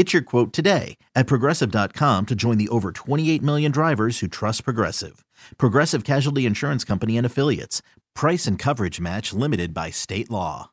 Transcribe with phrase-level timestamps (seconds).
[0.00, 4.64] Get your quote today at progressive.com to join the over 28 million drivers who trust
[4.64, 5.26] Progressive.
[5.58, 7.82] Progressive Casualty Insurance Company and Affiliates.
[8.14, 10.70] Price and coverage match limited by state law.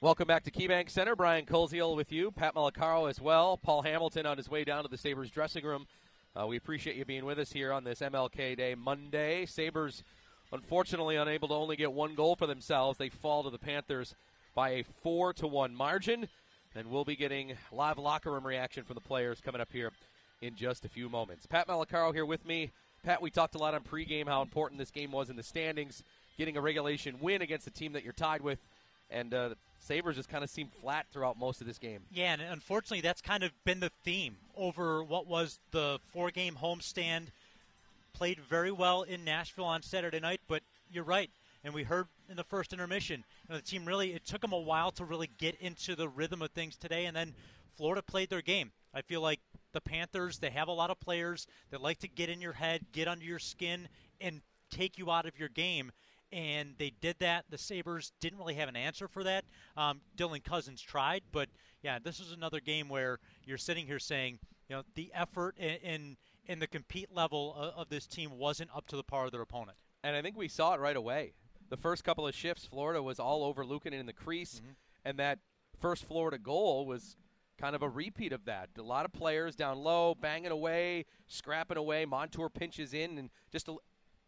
[0.00, 1.16] Welcome back to KeyBank Center.
[1.16, 4.88] Brian Koziol with you, Pat Malacaro as well, Paul Hamilton on his way down to
[4.88, 5.88] the Sabres dressing room.
[6.40, 9.46] Uh, we appreciate you being with us here on this MLK Day Monday.
[9.46, 10.04] Sabres,
[10.52, 12.98] unfortunately, unable to only get one goal for themselves.
[12.98, 14.14] They fall to the Panthers
[14.54, 16.28] by a four to one margin,
[16.76, 19.90] and we'll be getting live locker room reaction from the players coming up here
[20.42, 21.46] in just a few moments.
[21.46, 22.70] Pat Malacaro here with me.
[23.04, 26.02] Pat, we talked a lot on pregame how important this game was in the standings,
[26.36, 28.58] getting a regulation win against a team that you're tied with,
[29.10, 32.00] and uh, Sabres just kind of seemed flat throughout most of this game.
[32.12, 36.58] Yeah, and unfortunately, that's kind of been the theme over what was the four game
[36.60, 37.26] homestand.
[38.12, 41.30] Played very well in Nashville on Saturday night, but you're right.
[41.62, 44.52] And we heard in the first intermission, you know, the team really, it took them
[44.52, 47.06] a while to really get into the rhythm of things today.
[47.06, 47.34] And then
[47.76, 48.72] Florida played their game.
[48.94, 49.40] I feel like
[49.72, 52.86] the Panthers, they have a lot of players that like to get in your head,
[52.92, 53.88] get under your skin,
[54.20, 55.92] and take you out of your game
[56.32, 57.44] and they did that.
[57.50, 59.44] The Sabres didn't really have an answer for that.
[59.76, 61.48] Um, Dylan Cozens tried, but
[61.82, 64.38] yeah, this is another game where you're sitting here saying,
[64.68, 66.16] you know, the effort in
[66.46, 69.40] in the compete level of, of this team wasn't up to the par of their
[69.40, 69.76] opponent.
[70.04, 71.32] And I think we saw it right away.
[71.68, 74.72] The first couple of shifts, Florida was all over Luukkonen in the crease, Mm-hmm.
[75.04, 75.38] and that
[75.80, 77.16] first Florida goal was
[77.58, 78.68] kind of a repeat of that.
[78.78, 82.04] A lot of players down low, banging away, scrapping away.
[82.04, 83.76] Montour pinches in, and just a,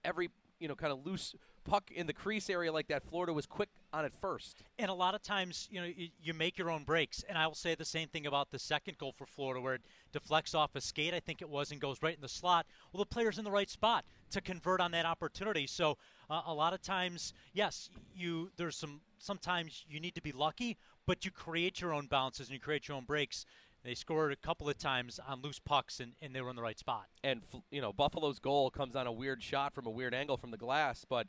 [0.04, 1.34] every you know kind of loose
[1.64, 3.02] puck in the crease area like that.
[3.04, 4.62] Florida was quick on it first.
[4.78, 7.22] And a lot of times, you know, you, you make your own breaks.
[7.28, 9.82] And I will say the same thing about the second goal for Florida, where it
[10.10, 12.64] deflects off a skate, I think it was, and goes right in the slot.
[12.92, 15.66] Well, the player's in the right spot to convert on that opportunity.
[15.66, 15.98] So
[16.30, 20.76] uh, a lot of times, yes, you there's some sometimes you need to be lucky,
[21.06, 23.46] but you create your own bounces and you create your own breaks.
[23.84, 26.62] They scored a couple of times on loose pucks, and, and they were in the
[26.62, 27.06] right spot.
[27.24, 30.50] And you know Buffalo's goal comes on a weird shot from a weird angle from
[30.50, 31.26] the glass, but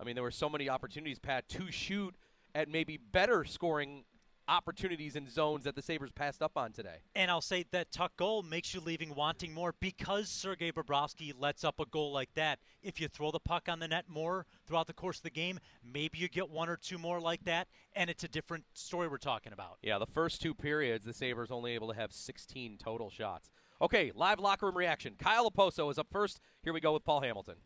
[0.00, 2.14] I mean there were so many opportunities, Pat, to shoot
[2.54, 4.04] at maybe better scoring
[4.52, 6.96] opportunities and zones that the Sabres passed up on today.
[7.14, 11.64] And I'll say that Tuch goal makes you leaving wanting more because Sergei Bobrovsky lets
[11.64, 12.58] up a goal like that.
[12.82, 15.58] If you throw the puck on the net more throughout the course of the game,
[15.82, 19.16] maybe you get one or two more like that, and it's a different story we're
[19.16, 19.78] talking about.
[19.82, 23.50] Yeah, the first two periods, the Sabres only able to have 16 total shots.
[23.80, 25.14] Okay, live locker room reaction.
[25.18, 26.40] Kyle Okposo is up first.
[26.62, 27.56] Here we go with Paul Hamilton.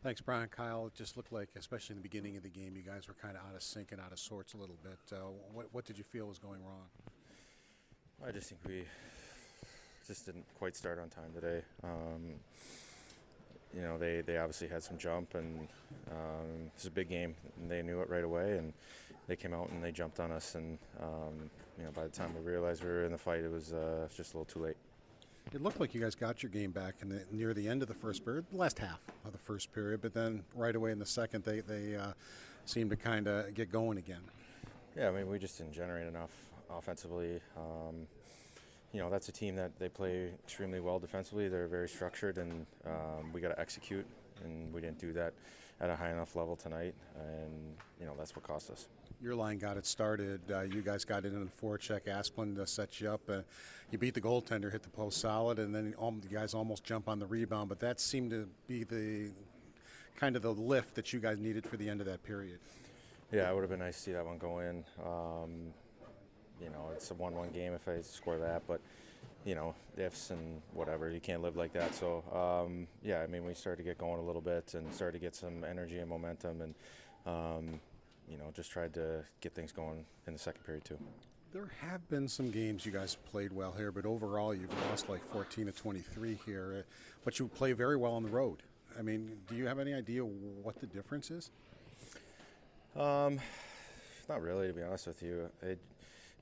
[0.00, 0.48] Thanks, Brian.
[0.48, 3.16] Kyle, it just looked like, especially in the beginning of the game, you guys were
[3.20, 4.98] kind of out of sync and out of sorts a little bit.
[5.12, 6.86] Uh, what, what did you feel was going wrong?
[8.24, 8.84] I just think we
[10.06, 11.62] just didn't quite start on time today.
[11.82, 12.34] Um,
[13.74, 15.66] you know, they, they obviously had some jump, and
[16.12, 18.72] um, it's a big game, and they knew it right away, and
[19.26, 22.32] they came out and they jumped on us, and um, you know, by the time
[22.34, 24.76] we realized we were in the fight, it was uh, just a little too late.
[25.54, 27.88] It looked like you guys got your game back in the, near the end of
[27.88, 31.06] the first period, last half of the first period, but then right away in the
[31.06, 32.12] second, they, they uh,
[32.66, 34.20] seemed to kind of get going again.
[34.94, 36.32] Yeah, I mean, we just didn't generate enough
[36.70, 37.40] offensively.
[37.56, 38.06] Um,
[38.92, 41.48] you know, that's a team that they play extremely well defensively.
[41.48, 44.04] They're very structured, and um, we got to execute,
[44.44, 45.32] and we didn't do that
[45.80, 48.88] at a high enough level tonight, and you know that's what cost us.
[49.20, 50.40] Your line got it started.
[50.48, 52.02] Uh, you guys got in the forecheck.
[52.06, 53.20] Asplund uh, set you up.
[53.28, 53.40] Uh,
[53.90, 57.08] you beat the goaltender, hit the post solid, and then um, you guys almost jump
[57.08, 57.68] on the rebound.
[57.68, 59.30] But that seemed to be the
[60.14, 62.60] kind of the lift that you guys needed for the end of that period.
[63.32, 64.84] Yeah, it would have been nice to see that one go in.
[65.04, 65.72] Um,
[66.62, 68.80] you know, it's a one-one game if I score that, but
[69.44, 71.94] you know, ifs and whatever, you can't live like that.
[71.94, 75.18] So um, yeah, I mean, we started to get going a little bit and started
[75.18, 76.74] to get some energy and momentum, and
[77.26, 77.80] um,
[78.48, 80.98] know, just tried to get things going in the second period too.
[81.52, 85.24] There have been some games you guys played well here, but overall you've lost like
[85.24, 86.76] 14 to 23 here.
[86.78, 86.82] Uh,
[87.24, 88.62] but you play very well on the road.
[88.98, 91.50] I mean, do you have any idea what the difference is?
[92.96, 93.38] Um,
[94.28, 95.48] not really, to be honest with you.
[95.62, 95.78] It,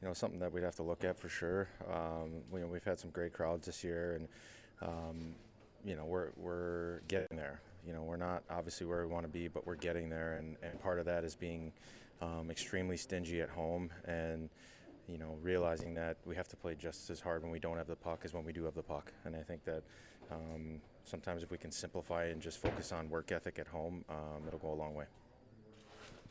[0.00, 1.68] you know, something that we'd have to look at for sure.
[1.92, 4.28] Um, we, we've had some great crowds this year, and
[4.82, 5.34] um,
[5.84, 7.60] you know, we're we're getting there.
[7.86, 10.56] You know, we're not obviously where we want to be, but we're getting there, and,
[10.62, 11.72] and part of that is being
[12.20, 14.48] um, extremely stingy at home and
[15.08, 17.86] you know, realizing that we have to play just as hard when we don't have
[17.86, 19.12] the puck as when we do have the puck.
[19.24, 19.82] And I think that
[20.30, 24.42] um, sometimes if we can simplify and just focus on work ethic at home, um,
[24.46, 25.04] it'll go a long way.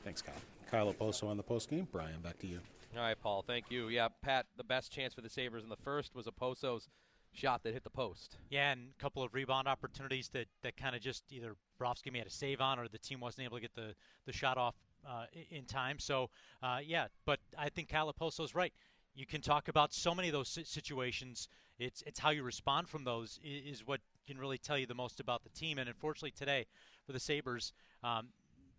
[0.03, 0.35] Thanks, Kyle.
[0.69, 1.87] Kyle Okposo on the post game.
[1.91, 2.59] Brian, back to you.
[2.95, 3.43] All right, Paul.
[3.45, 3.87] Thank you.
[3.87, 4.45] Yeah, Pat.
[4.57, 6.89] The best chance for the Sabres in the first was Okposo's
[7.35, 8.37] shot that hit the post.
[8.49, 12.25] Yeah, and a couple of rebound opportunities that, that kind of just either Brovsky made
[12.25, 13.93] a save on or the team wasn't able to get the,
[14.25, 14.75] the shot off
[15.07, 15.99] uh, in time.
[15.99, 16.29] So,
[16.63, 18.73] uh, yeah, but I think Kyle Okposo's right.
[19.13, 21.47] You can talk about so many of those situations.
[21.79, 25.19] It's it's how you respond from those is what can really tell you the most
[25.19, 25.77] about the team.
[25.77, 26.65] And unfortunately, today
[27.05, 27.71] for the Sabres,
[28.03, 28.29] um,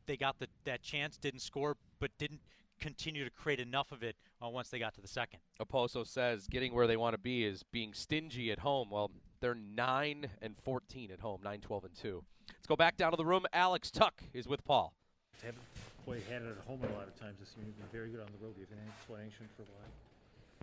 [0.07, 2.41] they got the, that chance, didn't score, but didn't
[2.81, 5.41] continue to create enough of it uh, once they got to the second.
[5.61, 8.91] Okposo says getting where they want to be is being stingy at home.
[8.91, 12.25] Well, they're 9 and 14 at home, 9 12 and 2.
[12.49, 13.45] Let's go back down to the room.
[13.53, 14.95] Alex Tuch is with Paul.
[15.41, 15.63] They haven't
[16.05, 17.67] played had it at home a lot of times this year.
[17.67, 18.55] You've been very good on the road.
[18.55, 19.87] Do you have any explanation for why?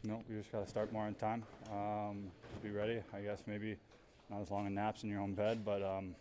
[0.06, 1.44] No, we just got to start more on time.
[1.71, 3.01] Um, just be ready.
[3.13, 3.77] I guess maybe
[4.30, 6.15] not as long as naps in your own bed, but um,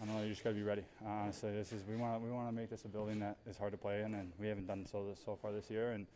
[0.00, 0.22] I don't know.
[0.22, 0.82] You just got to be ready.
[1.06, 3.72] Honestly, this is we want we want to make this a building that is hard
[3.72, 6.06] to play in, and we haven't done so this, so far this year, and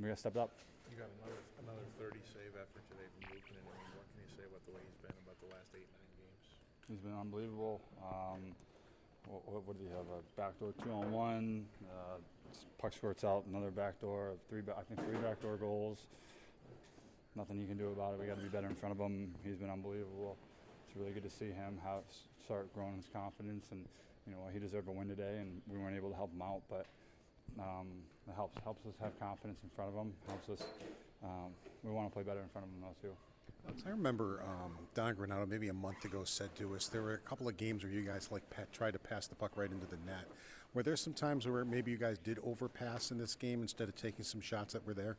[0.00, 0.52] we got to step up.
[0.88, 4.48] You got another another 30 save effort today from Lukin, and what can you say
[4.48, 6.44] about the way he's been about the last eight nine games?
[6.88, 7.84] He's been unbelievable.
[8.00, 8.56] Um,
[9.28, 10.06] what, what, did he have?
[10.08, 11.66] A backdoor two on one.
[11.84, 12.16] Uh,
[12.80, 14.40] puck squirts out, another backdoor.
[14.48, 15.98] Three, I think three backdoor goals.
[17.34, 18.20] Nothing you can do about it.
[18.20, 19.34] We got to be better in front of him.
[19.44, 20.38] He's been unbelievable.
[20.98, 22.04] Really good to see him have
[22.44, 23.84] start growing his confidence, and
[24.26, 26.62] you know he deserved a win today, and we weren't able to help him out,
[26.70, 26.86] but
[27.60, 27.88] um,
[28.26, 30.12] it helps helps us have confidence in front of him.
[30.26, 30.66] Helps us.
[31.22, 31.52] Um,
[31.82, 33.14] we want to play better in front of him though too.
[33.86, 37.18] I remember um, Don Granato maybe a month ago said to us there were a
[37.18, 39.86] couple of games where you guys like pat, tried to pass the puck right into
[39.86, 40.24] the net.
[40.72, 43.96] Were there some times where maybe you guys did overpass in this game instead of
[43.96, 45.16] taking some shots that were there?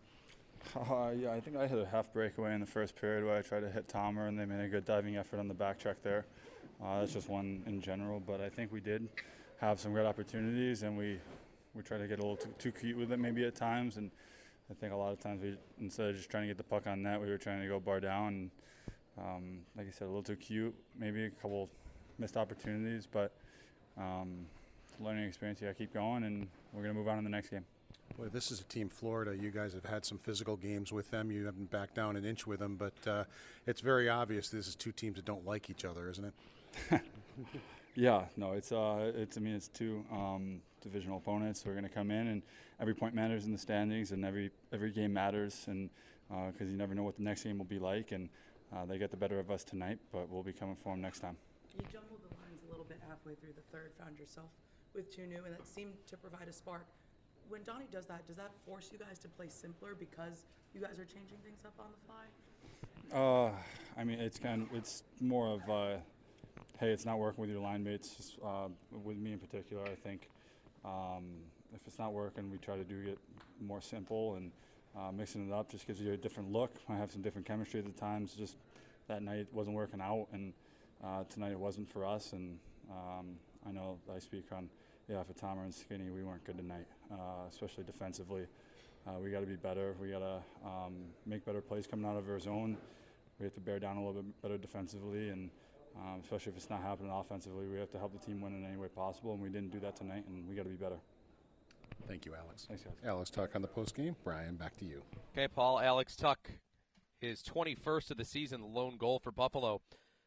[0.76, 3.42] Uh, yeah, I think I had a half breakaway in the first period where I
[3.42, 6.02] tried to hit Tomer, and they made a good diving effort on the back check
[6.04, 6.26] there.
[6.84, 9.08] Uh, that's just one in general, but I think we did
[9.60, 11.20] have some great opportunities, and we
[11.74, 14.12] we tried to get a little too, too cute with it maybe at times, and
[14.70, 16.88] I think a lot of times we instead of just trying to get the puck
[16.88, 18.28] on net, we were trying to go bar down.
[18.28, 18.52] And,
[19.20, 21.70] um, like I said, a little too cute, maybe a couple
[22.20, 23.34] missed opportunities, but
[23.98, 24.46] um,
[25.00, 25.60] learning experience.
[25.60, 27.66] To keep going, and we're going to move on in the next game.
[28.18, 29.38] Boy, this is a team Florida.
[29.38, 31.30] You guys have had some physical games with them.
[31.30, 33.26] You haven't backed down an inch with them, but uh,
[33.68, 37.02] it's very obvious this is two teams that don't like each other, isn't it?
[37.96, 39.38] yeah, no, it's uh, it's.
[39.38, 41.62] I mean, it's two um, divisional opponents.
[41.62, 42.42] who are going to come in, and
[42.80, 45.92] every point matters in the standings, and every every game matters, and
[46.28, 48.30] because uh, you never know what the next game will be like, and
[48.76, 51.20] uh, they get the better of us tonight, but we'll be coming for them next
[51.20, 51.38] time.
[51.76, 54.50] You jumbled the lines a little bit halfway through the third, found yourself
[54.96, 56.88] with two new, and that seemed to provide a spark.
[57.50, 61.00] When Donnie does that, does that force you guys to play simpler because you guys
[61.00, 63.18] are changing things up on the fly?
[63.18, 63.52] Uh,
[63.98, 65.98] I mean, it's kind of it's more of uh,
[66.80, 68.38] hey, it's not working with your line mates.
[68.44, 68.68] Uh,
[69.04, 70.30] with me in particular, I think
[70.84, 71.26] um,
[71.74, 73.20] if it's not working, we try to do it
[73.62, 74.52] more simple and
[74.98, 76.72] uh, mixing it up just gives you a different look.
[76.90, 78.34] I have some different chemistry at the times.
[78.34, 78.58] Just
[79.08, 80.54] that night wasn't working out, and
[81.04, 82.34] uh, tonight it wasn't for us.
[82.34, 82.58] And
[82.90, 83.36] um,
[83.68, 84.70] I know I speak on
[85.08, 88.46] yeah for Tomer and Skinny, we weren't good tonight, uh, especially defensively.
[89.08, 89.96] Uh, we got to be better.
[90.02, 90.96] We got to um,
[91.26, 92.78] make better plays coming out of our zone.
[93.40, 95.50] We have to bear down a little bit better defensively and.
[96.00, 97.66] Um, especially if it's not happening offensively.
[97.66, 99.80] We have to help the team win in any way possible, and we didn't do
[99.80, 101.00] that tonight, and we got to be better.
[102.08, 102.66] Thank you, Alex.
[102.68, 102.94] Thanks, guys.
[103.06, 104.16] Alex Tuch on the post game.
[104.24, 105.02] Brian, back to you.
[105.34, 105.80] Okay, Paul.
[105.80, 106.38] Alex Tuch,
[107.20, 109.82] his 21st of the season, the lone goal for Buffalo.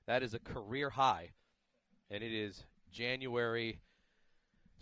[0.06, 1.30] That is a career high,
[2.10, 3.80] and it is January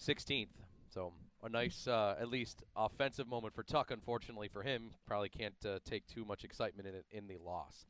[0.01, 0.49] 16th.
[0.89, 3.91] So a nice, uh, at least, offensive moment for Tuch.
[3.91, 7.87] Unfortunately for him, probably can't uh, take too much excitement in it in the loss.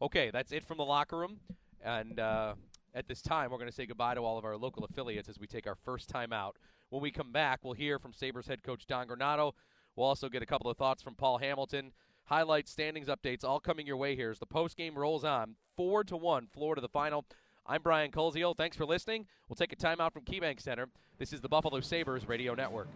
[0.00, 1.38] Okay, that's it from the locker room.
[1.82, 2.54] And uh,
[2.94, 5.38] at this time, we're going to say goodbye to all of our local affiliates as
[5.38, 6.56] we take our first time out.
[6.90, 9.52] When we come back, we'll hear from Sabres head coach Don Granato.
[9.96, 11.92] We'll also get a couple of thoughts from Paul Hamilton.
[12.26, 15.56] Highlights, standings updates, all coming your way here as the post game rolls on.
[15.76, 17.26] Four to one, Florida the final.
[17.66, 18.54] I'm Brian Koziol.
[18.56, 19.26] Thanks for listening.
[19.48, 20.88] We'll take a timeout from KeyBank Center.
[21.18, 22.88] This is the Buffalo Sabres Radio Network.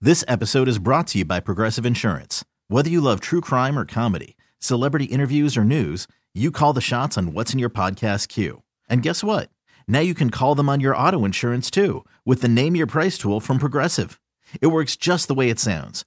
[0.00, 2.42] This episode is brought to you by Progressive Insurance.
[2.68, 7.18] Whether you love true crime or comedy, celebrity interviews or news, you call the shots
[7.18, 8.62] on what's in your podcast queue.
[8.88, 9.50] And guess what?
[9.86, 13.18] Now you can call them on your auto insurance too with the Name Your Price
[13.18, 14.18] tool from Progressive.
[14.62, 16.06] It works just the way it sounds.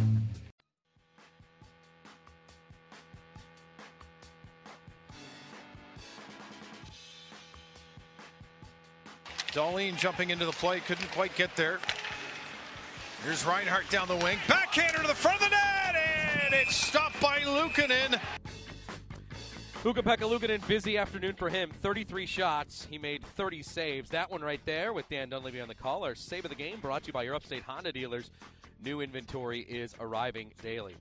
[9.51, 11.79] Dahlin jumping into the play, couldn't quite get there.
[13.23, 15.95] Here's Reinhart down the wing, backhander to the front of the net,
[16.45, 18.19] and it's stopped by Luukkonen.
[19.83, 21.69] Ukko-Pekka Luukkonen, busy afternoon for him.
[21.81, 22.87] 33 shots.
[22.89, 24.09] He made 30 saves.
[24.09, 26.03] That one right there with Dan Dunleavy on the call.
[26.03, 28.29] Our save of the game brought to you by your upstate Honda dealers.
[28.83, 30.95] New inventory is arriving daily.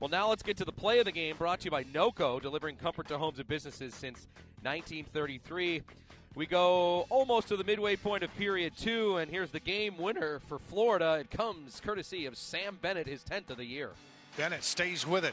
[0.00, 2.40] Well, now let's get to the play of the game brought to you by NOCO,
[2.40, 4.28] delivering comfort to homes and businesses since
[4.62, 5.82] 1933.
[6.36, 10.38] We go almost to the midway point of period two, and here's the game winner
[10.50, 11.16] for Florida.
[11.20, 13.92] It comes courtesy of Sam Bennett, his 10th of the year.
[14.36, 15.32] Bennett stays with it.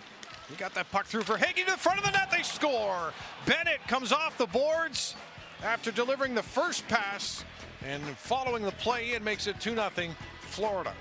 [0.50, 2.32] He got that puck through for Hagee to the front of the net.
[2.32, 3.12] They score.
[3.46, 5.18] Bennett comes off the boards
[5.62, 7.44] after delivering the first pass
[7.86, 9.90] and following the play and makes it 2 0
[10.40, 10.94] Florida.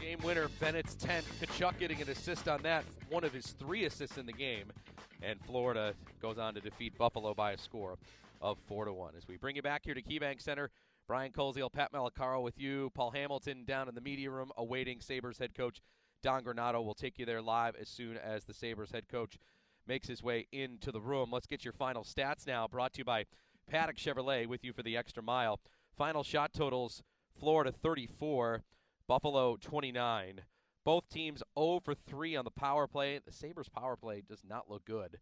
[0.00, 1.24] Game winner, Bennett's 10th.
[1.38, 4.72] Tkachuk getting an assist on that, one of his three assists in the game.
[5.20, 5.92] And Florida
[6.22, 7.98] goes on to defeat Buffalo by a score
[8.40, 9.14] of 4 to 1.
[9.16, 10.70] As we bring you back here to KeyBank Center,
[11.06, 15.38] Brian Koziol, Pat Malacaro with you, Paul Hamilton down in the media room awaiting Sabres
[15.38, 15.80] head coach
[16.22, 16.84] Don Granato.
[16.84, 19.38] will take you there live as soon as the Sabres head coach
[19.86, 21.30] makes his way into the room.
[21.32, 23.24] Let's get your final stats now, brought to you by
[23.68, 25.60] Paddock Chevrolet with you for the extra mile.
[25.96, 27.02] Final shot totals
[27.38, 28.62] Florida 34,
[29.06, 30.42] Buffalo 29.
[30.84, 33.18] Both teams 0 for 3 on the power play.
[33.24, 35.18] The Sabres power play does not look good.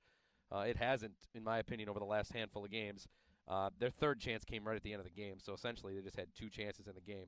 [0.55, 3.07] Uh, it hasn't, in my opinion, over the last handful of games.
[3.49, 6.03] Uh, their third chance came right at the end of the game, so essentially they
[6.03, 7.27] just had two chances in the game.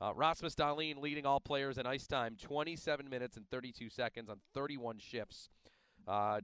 [0.00, 4.38] Uh, Rasmus Dahlin leading all players in ice time, 27 minutes and 32 seconds on
[4.54, 5.50] 31 shifts.
[6.08, 6.40] Uh,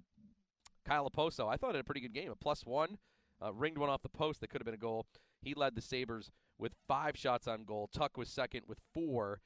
[0.84, 2.98] Kyle Okposo, I thought had a pretty good game, a plus one,
[3.42, 5.06] uh, ringed one off the post that could have been a goal.
[5.40, 7.88] He led the Sabres with five shots on goal.
[7.92, 9.40] Tuch was second with four.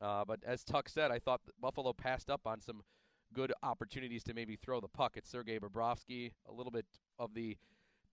[0.00, 2.82] Uh, but as Tuch said, I thought Buffalo passed up on some
[3.32, 6.32] good opportunities to maybe throw the puck at Sergei Bobrovsky.
[6.48, 6.86] A little bit
[7.18, 7.56] of the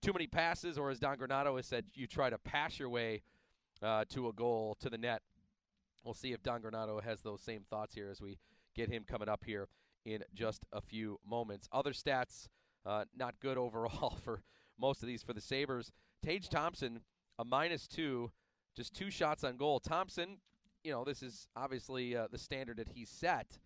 [0.02, 3.22] too many passes, or as Don Granato has said, you try to pass your way
[3.82, 5.22] uh, to a goal to the net.
[6.04, 8.38] We'll see if Don Granato has those same thoughts here as we
[8.74, 9.68] get him coming up here
[10.04, 11.68] in just a few moments.
[11.72, 12.48] Other stats,
[12.86, 14.42] uh, not good overall for
[14.78, 15.92] most of these for the Sabres.
[16.24, 17.00] Tage Thompson,
[17.38, 18.30] a minus two,
[18.74, 19.80] just two shots on goal.
[19.80, 20.38] Thompson,
[20.82, 23.58] you know, this is obviously uh, the standard that he set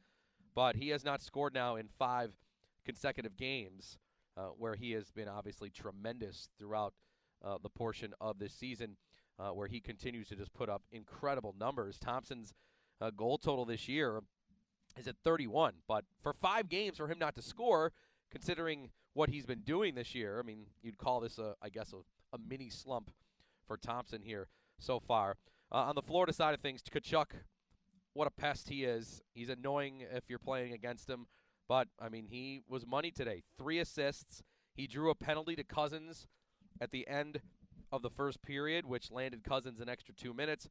[0.55, 2.37] but he has not scored now in five
[2.85, 3.99] consecutive games,
[4.37, 6.95] uh, where he has been obviously tremendous throughout
[7.45, 8.97] uh, the portion of this season,
[9.39, 11.99] uh, where he continues to just put up incredible numbers.
[11.99, 12.55] Thompson's
[13.01, 14.21] uh, goal total this year
[14.97, 17.93] is at 31, but for five games for him not to score,
[18.31, 21.93] considering what he's been doing this year, I mean, you'd call this a, I guess,
[21.93, 21.99] a,
[22.35, 23.11] a mini slump
[23.67, 25.37] for Thompson here so far.
[25.73, 27.27] Uh, on the Florida side of things, Tkachuk
[28.15, 29.21] what a pest he is.
[29.35, 31.27] He's annoying if you're playing against him.
[31.69, 33.43] But, I mean, he was money today.
[33.59, 34.43] Three assists.
[34.75, 36.27] He drew a penalty to Cozens
[36.81, 37.41] at the end
[37.93, 40.69] of the first period, which landed Cozens an extra two minutes.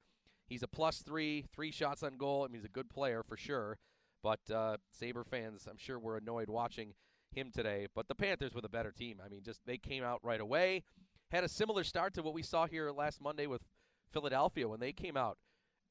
[0.47, 2.43] He's a plus three, three shots on goal.
[2.43, 3.77] I mean, he's a good player for sure.
[4.21, 6.93] But uh, Sabre fans, I'm sure, were annoyed watching
[7.31, 7.88] him today.
[7.93, 9.21] But the Panthers were the better team.
[9.23, 10.83] I mean, just they came out right away.
[11.31, 13.63] Had a similar start to what we saw here last Monday with
[14.12, 15.38] Philadelphia when they came out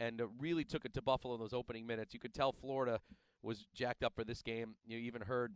[0.02, 2.12] and uh, really took it to Buffalo in those opening minutes.
[2.12, 3.00] You could tell Florida
[3.42, 4.75] was jacked up for this game.
[4.85, 5.54] You even heard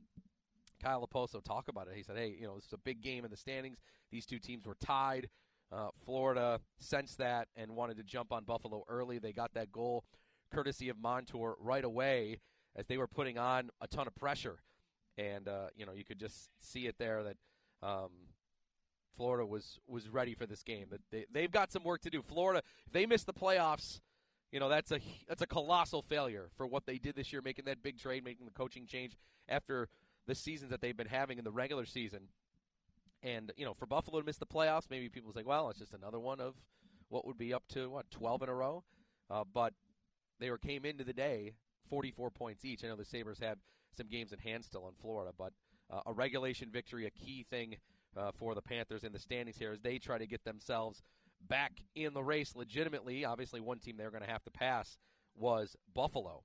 [0.82, 1.96] Kyle Okposo talk about it.
[1.96, 3.78] He said, "Hey, you know, this is a big game in the standings.
[4.10, 5.28] These two teams were tied.
[5.72, 9.18] Uh, Florida sensed that and wanted to jump on Buffalo early.
[9.18, 10.04] They got that goal
[10.52, 12.38] courtesy of Montour right away
[12.76, 14.60] as they were putting on a ton of pressure,
[15.18, 17.36] and uh, you know, you could just see it there that."
[17.82, 18.10] Um,
[19.16, 20.88] Florida was was ready for this game.
[21.10, 22.20] They they've got some work to do.
[22.20, 24.00] Florida, if they miss the playoffs,
[24.52, 27.64] you know that's a that's a colossal failure for what they did this year, making
[27.66, 29.16] that big trade, making the coaching change
[29.48, 29.88] after
[30.26, 32.28] the seasons that they've been having in the regular season.
[33.22, 35.94] And you know, for Buffalo to miss the playoffs, maybe people say, well, it's just
[35.94, 36.54] another one of
[37.08, 38.84] what would be up to what 12 in a row.
[39.30, 39.72] Uh, but
[40.38, 41.54] they were came into the day
[41.88, 42.84] 44 points each.
[42.84, 43.58] I know the Sabres have
[43.96, 45.52] some games in hand still in Florida, but
[45.90, 47.76] uh, a regulation victory, a key thing
[48.16, 51.02] uh, for the Panthers in the standings here as they try to get themselves
[51.40, 53.24] back in the race legitimately.
[53.24, 54.98] Obviously, one team they're going to have to pass
[55.34, 56.42] was Buffalo.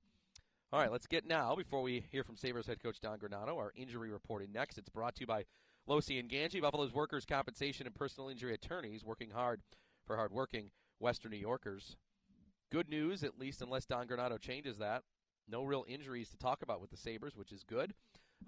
[0.72, 3.72] All right, let's get now, before we hear from Sabres head coach Don Granato, our
[3.76, 4.78] injury reporting next.
[4.78, 5.44] It's brought to you by
[5.88, 9.60] Losi and Ganji, Buffalo's workers' compensation and personal injury attorneys, working hard
[10.06, 11.96] for hardworking Western New Yorkers.
[12.70, 15.02] Good news, at least unless Don Granato changes that.
[15.46, 17.92] No real injuries to talk about with the Sabres, which is good.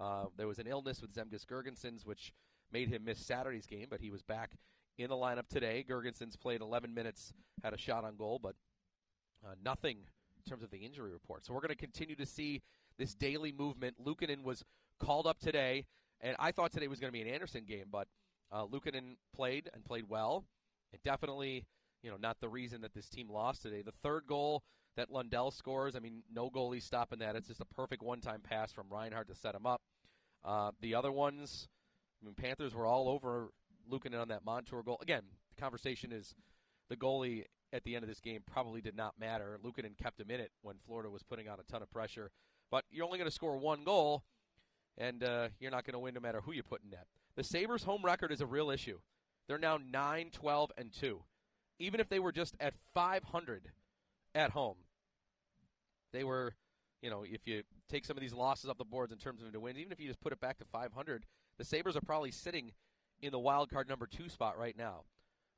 [0.00, 2.32] Uh, there was an illness with Zemgus Girgensons, which
[2.72, 4.52] made him miss Saturday's game, but he was back
[4.98, 5.84] in the lineup today.
[5.88, 7.32] Girgensons played 11 minutes,
[7.62, 8.54] had a shot on goal, but
[9.44, 11.44] uh, nothing in terms of the injury report.
[11.44, 12.62] So we're going to continue to see
[12.98, 13.96] this daily movement.
[14.04, 14.64] Luukkonen was
[15.00, 15.84] called up today,
[16.20, 18.08] and I thought today was going to be an Anderson game, but
[18.52, 20.44] uh, Luukkonen played and played well.
[20.92, 21.66] It definitely,
[22.02, 23.82] you know, not the reason that this team lost today.
[23.82, 24.62] The third goal
[24.96, 27.34] that Lundell scores, I mean, no goalie stopping that.
[27.34, 29.82] It's just a perfect one-time pass from Reinhart to set him up.
[30.44, 31.68] Uh, the other ones,
[32.22, 33.48] I mean, Panthers were all over
[33.90, 34.98] Luukkonen on that Montour goal.
[35.02, 35.22] Again,
[35.54, 36.34] the conversation is
[36.88, 39.58] the goalie at the end of this game probably did not matter.
[39.64, 42.30] Luukkonen kept him in it when Florida was putting on a ton of pressure.
[42.70, 44.24] But you're only going to score one goal,
[44.96, 47.06] and uh, you're not going to win no matter who you put in net.
[47.36, 48.98] The Sabres' home record is a real issue.
[49.48, 51.20] They're now 9, 12, and 2.
[51.80, 53.70] Even if they were just at 500
[54.34, 54.76] at home,
[56.12, 56.54] they were,
[57.02, 59.52] you know, if you take some of these losses off the boards in terms of
[59.52, 61.26] the wins, even if you just put it back to 500,
[61.58, 62.72] the Sabres are probably sitting
[63.24, 65.04] in the wild card number two spot right now.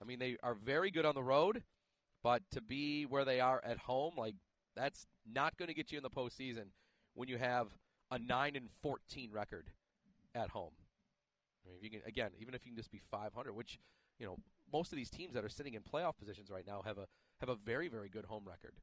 [0.00, 1.62] I mean, they are very good on the road,
[2.22, 4.34] but to be where they are at home, like
[4.74, 6.66] that's not going to get you in the postseason
[7.14, 7.68] when you have
[8.10, 9.70] a nine and fourteen record
[10.34, 10.72] at home.
[11.64, 13.78] I mean, if you can again, even if you can just be 500, which
[14.18, 14.36] you know
[14.72, 17.06] most of these teams that are sitting in playoff positions right now have a
[17.40, 18.74] have a very very good home record.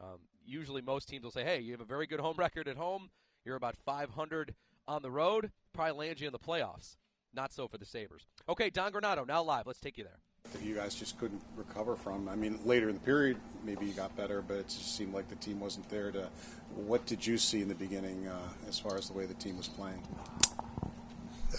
[0.00, 2.76] Um, usually, most teams will say, "Hey, you have a very good home record at
[2.76, 3.10] home.
[3.44, 4.54] You're about 500
[4.86, 5.50] on the road.
[5.72, 6.96] Probably land you in the playoffs."
[7.34, 8.26] Not so for the Sabres.
[8.48, 9.66] Okay, Don Granato, now live.
[9.66, 10.18] Let's take you there.
[10.62, 12.28] You guys just couldn't recover from.
[12.28, 15.28] I mean, later in the period, maybe you got better, but it just seemed like
[15.28, 16.28] the team wasn't there to.
[16.74, 19.56] What did you see in the beginning uh, as far as the way the team
[19.56, 20.02] was playing?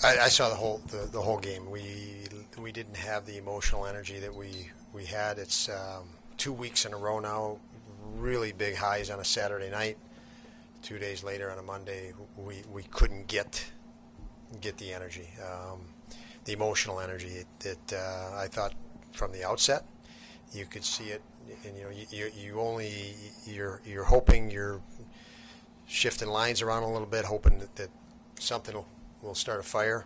[0.03, 1.69] I, I saw the whole the, the, whole game.
[1.69, 2.25] We
[2.59, 5.37] we didn't have the emotional energy that we we had.
[5.37, 7.57] It's um, two weeks in a row now.
[8.15, 9.97] Really big highs on a Saturday night.
[10.81, 13.65] Two days later on a Monday, we we couldn't get
[14.61, 15.79] get the energy, um,
[16.45, 18.73] the emotional energy that uh, I thought
[19.13, 19.85] from the outset.
[20.51, 21.21] You could see it,
[21.65, 24.81] and you know, you, you only you're you're hoping you're
[25.87, 27.89] shifting lines around a little bit, hoping that, that
[28.39, 28.87] something will,
[29.21, 30.05] will start a fire.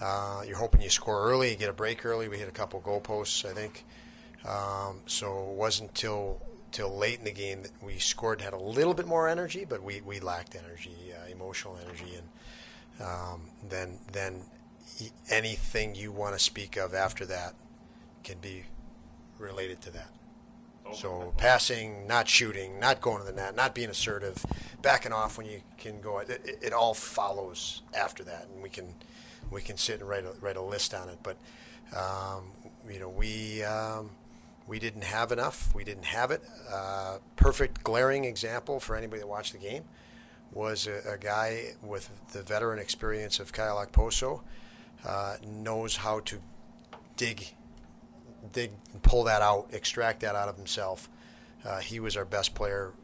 [0.00, 2.28] Uh, you're hoping you score early, you get a break early.
[2.28, 3.84] We hit a couple goalposts, I think.
[4.48, 6.40] Um, so it wasn't till
[6.72, 9.82] till late in the game that we scored, had a little bit more energy, but
[9.82, 12.28] we, we lacked energy, uh, emotional energy, and
[13.00, 14.42] um, then then
[15.30, 17.54] anything you want to speak of after that
[18.22, 18.64] can be
[19.38, 20.10] related to that.
[20.92, 24.44] So passing, not shooting, not going to the net, not being assertive,
[24.82, 26.18] backing off when you can go.
[26.18, 28.94] It, it, it all follows after that, and we can
[29.50, 31.18] we can sit and write a, write a list on it.
[31.22, 31.36] But
[31.96, 32.50] um,
[32.90, 34.10] you know we um,
[34.66, 35.72] we didn't have enough.
[35.74, 36.42] We didn't have it.
[36.72, 39.84] Uh, perfect glaring example for anybody that watched the game
[40.52, 44.42] was a, a, guy with the veteran experience of Kyle Okposo,
[45.06, 46.40] uh, knows how to
[47.16, 47.54] dig,
[48.52, 51.08] dig, pull that out, extract that out of himself.
[51.64, 52.94] Uh, he was our best player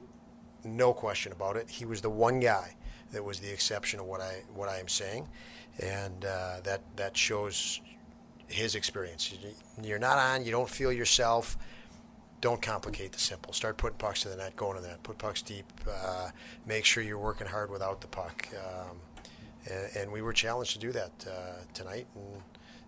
[0.67, 1.71] no question about it.
[1.71, 2.75] He was the one guy
[3.13, 5.29] that was the exception of what I what I am saying,
[5.79, 7.81] and uh, that that shows
[8.49, 9.35] his experience.
[9.83, 10.45] You're not on.
[10.45, 11.57] You don't feel yourself.
[12.47, 13.53] Don't complicate the simple.
[13.53, 15.03] Start putting pucks to the net, going to the net.
[15.03, 15.67] Put pucks deep.
[15.85, 16.31] Uh,
[16.65, 18.47] make sure you're working hard without the puck.
[18.55, 18.99] Um,
[19.69, 22.07] and, and, we were challenged to do that uh, tonight.
[22.15, 22.41] And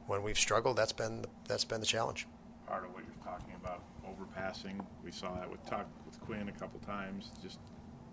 [0.07, 2.29] when we've struggled, that's been that's been the challenge.
[2.68, 4.79] Part of what you're talking about, overpassing.
[5.05, 7.33] We saw that with Tuch, with Quinn a couple times.
[7.42, 7.59] Just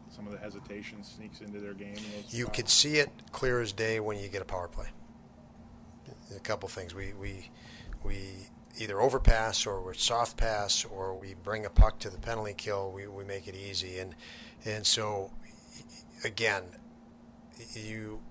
[0.09, 1.99] some of the hesitation sneaks into their game.
[2.29, 4.87] You could see it clear as day when you get a power play.
[6.35, 6.95] A couple things.
[6.95, 7.51] We we
[8.03, 12.53] we either overpass or we're soft pass or we bring a puck to the penalty
[12.55, 12.91] kill.
[12.91, 14.15] We, we make it easy and
[14.65, 15.31] and so
[16.23, 16.63] again,
[17.73, 18.21] you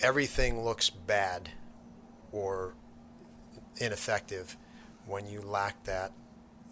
[0.00, 1.50] everything looks bad
[2.32, 2.74] or
[3.78, 4.56] ineffective
[5.06, 6.12] when you lack that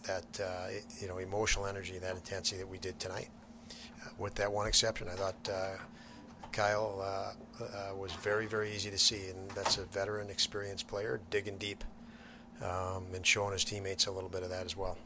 [0.06, 0.68] that uh,
[1.00, 3.28] you know emotional energy, that intensity that we did tonight.
[4.04, 5.76] Uh, with that one exception, I thought uh,
[6.52, 11.20] Kyle uh, uh, was very very easy to see, and that's a veteran, experienced player
[11.30, 11.84] digging deep
[12.62, 14.96] um, and showing his teammates a little bit of that as well.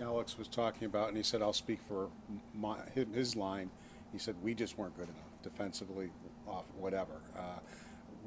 [0.00, 2.08] Alex was talking about, and he said, "I'll speak for
[2.54, 3.70] my, his line."
[4.12, 6.10] He said, "We just weren't good enough defensively,
[6.46, 7.58] off whatever." Uh,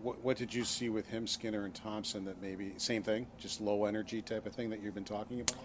[0.02, 3.62] what, what, did you see with him, Skinner, and Thompson that maybe same thing, just
[3.62, 5.58] low energy type of thing that you've been talking about?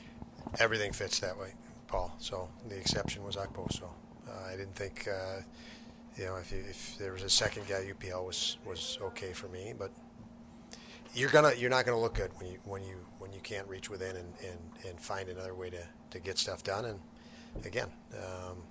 [0.60, 1.54] Everything fits that way,
[1.88, 2.14] Paul.
[2.18, 3.72] So the exception was Okpo.
[3.72, 3.90] So
[4.28, 5.40] uh, I didn't think, uh,
[6.16, 9.74] you know, if, if, there was a second guy, UPL was was okay for me,
[9.76, 9.90] but
[11.16, 13.88] you're gonna you're not gonna look good when you when you when you can't reach
[13.88, 16.84] within and, and, and find another way to, to get stuff done.
[16.84, 17.00] And
[17.64, 18.62] again, um,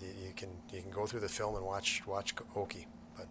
[0.00, 3.26] you, you, can you can go through the film and watch watch Oki, but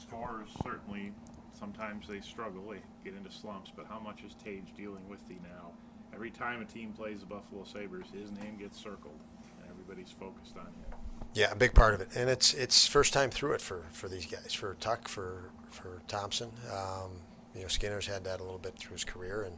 [0.00, 1.12] scorers certainly
[1.58, 3.72] sometimes they struggle, they get into slumps.
[3.74, 5.72] But how much is Tage dealing with the now?
[6.14, 9.18] Every time a team plays the Buffalo Sabres, his name gets circled,
[9.60, 10.98] and everybody's focused on him.
[11.34, 14.08] Yeah, a big part of it, and it's it's first time through it for, for
[14.08, 16.50] these guys, for Tuch, for for Thompson.
[16.70, 17.22] Um,
[17.54, 19.56] you know, Skinner's had that a little bit through his career, and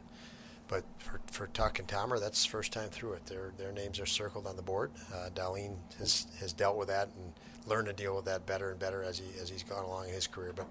[0.67, 3.25] but for for Tuch and Tomer, that's first time through it.
[3.25, 4.91] Their their names are circled on the board.
[5.13, 7.33] Uh, Dahlin has has dealt with that and
[7.67, 10.13] learned to deal with that better and better as he as he's gone along in
[10.13, 10.53] his career.
[10.55, 10.67] But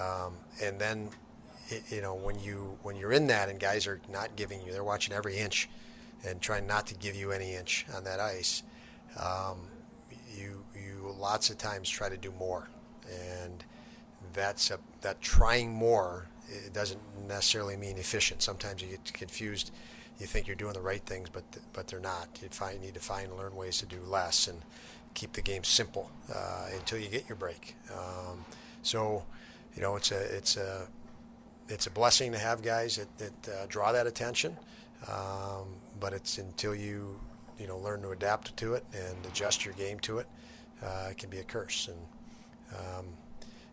[0.00, 1.10] um, and then
[1.68, 4.72] it, you know when you when you're in that and guys are not giving you,
[4.72, 5.68] they're watching every inch
[6.24, 8.62] and trying not to give you any inch on that ice.
[9.18, 9.58] Um,
[10.36, 12.68] you you lots of times try to do more,
[13.10, 13.64] and
[14.32, 18.42] that's a, that trying more it doesn't necessarily mean efficient.
[18.42, 19.70] Sometimes you get confused.
[20.18, 22.28] You think you're doing the right things, but but they're not.
[22.42, 24.60] You find need to find learn ways to do less and
[25.14, 27.74] keep the game simple uh, until you get your break.
[27.92, 28.44] Um,
[28.82, 29.24] so,
[29.74, 30.88] you know, it's a it's a
[31.68, 34.56] it's a blessing to have guys that, that uh, draw that attention.
[35.08, 37.18] Um, but it's until you
[37.58, 40.26] you know learn to adapt to it and adjust your game to it,
[40.82, 41.88] uh, it can be a curse.
[41.88, 43.06] And um,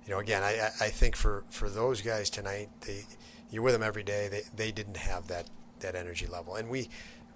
[0.07, 3.05] you know, again, I, I think for, for those guys tonight, they,
[3.51, 4.29] you're with them every day.
[4.29, 5.49] They, they didn't have that,
[5.81, 6.89] that energy level, and we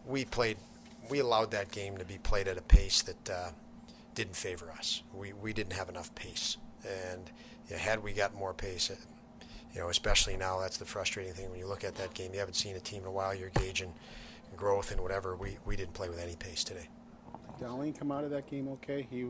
[0.06, 0.58] we played
[1.10, 3.50] we allowed that game to be played at a pace that uh,
[4.16, 5.04] didn't favor us.
[5.14, 7.30] We we didn't have enough pace, and
[7.68, 8.96] you know, had we got more pace, uh,
[9.74, 12.34] you know, especially now, that's the frustrating thing when you look at that game.
[12.34, 13.36] You haven't seen a team in a while.
[13.36, 13.94] You're gauging
[14.56, 15.36] growth and whatever.
[15.36, 16.88] We we didn't play with any pace today.
[17.62, 19.08] Dahlin come out of that game okay?
[19.10, 19.28] He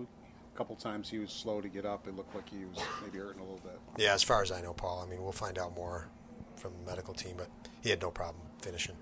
[0.54, 2.08] a couple times he was slow to get up.
[2.08, 3.80] It looked like he was maybe hurting a little bit.
[3.98, 5.04] Yeah, as far as I know, Paul.
[5.06, 6.10] I mean, we'll find out more
[6.56, 7.48] from the medical team, but
[7.82, 8.96] he had no problem finishing.